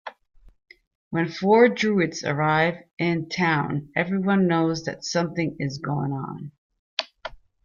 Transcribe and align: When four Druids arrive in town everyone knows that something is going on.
When 1.11 1.27
four 1.29 1.69
Druids 1.69 2.23
arrive 2.23 2.85
in 2.97 3.29
town 3.29 3.91
everyone 3.95 4.47
knows 4.47 4.85
that 4.85 5.05
something 5.05 5.55
is 5.59 5.77
going 5.77 6.11
on. 6.11 6.51